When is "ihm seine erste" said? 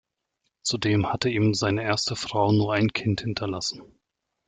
1.29-2.15